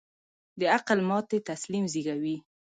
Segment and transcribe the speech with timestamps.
[0.59, 2.37] د عقل ماتې تسلیم زېږوي.